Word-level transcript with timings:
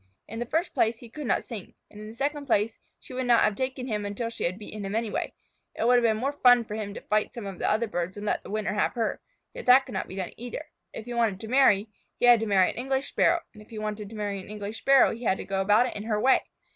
In 0.27 0.39
the 0.39 0.47
first 0.47 0.73
place, 0.73 0.97
he 0.97 1.11
could 1.11 1.27
not 1.27 1.43
sing, 1.43 1.75
and 1.91 2.01
in 2.01 2.07
the 2.07 2.15
second 2.15 2.47
place 2.47 2.79
she 2.99 3.13
would 3.13 3.27
not 3.27 3.43
have 3.43 3.53
taken 3.55 3.85
him 3.85 4.03
until 4.03 4.29
she 4.31 4.45
had 4.45 4.57
beaten 4.57 4.83
him 4.83 4.95
anyway. 4.95 5.31
It 5.75 5.85
would 5.85 5.97
have 5.97 6.01
been 6.03 6.17
more 6.17 6.33
fun 6.33 6.65
for 6.65 6.73
him 6.73 6.95
to 6.95 7.01
fight 7.01 7.35
some 7.35 7.45
of 7.45 7.59
the 7.59 7.69
other 7.69 7.85
birds 7.85 8.17
and 8.17 8.25
let 8.25 8.41
the 8.41 8.49
winner 8.49 8.73
have 8.73 8.93
her, 8.93 9.21
yet 9.53 9.67
that 9.67 9.85
could 9.85 9.93
not 9.93 10.07
be 10.07 10.15
done 10.15 10.33
either. 10.37 10.65
If 10.91 11.05
he 11.05 11.13
wanted 11.13 11.39
to 11.41 11.47
marry, 11.47 11.87
he 12.17 12.25
had 12.25 12.39
to 12.39 12.47
marry 12.47 12.71
an 12.71 12.77
English 12.77 13.09
Sparrow, 13.09 13.41
and 13.53 13.61
if 13.61 13.69
he 13.69 13.77
wanted 13.77 14.09
to 14.09 14.15
marry 14.15 14.39
an 14.39 14.49
English 14.49 14.79
Sparrow 14.79 15.13
he 15.13 15.23
had 15.25 15.37
to 15.37 15.45
go 15.45 15.61
about 15.61 15.85
it 15.85 15.95
in 15.95 16.05
her 16.05 16.19
way. 16.19 16.41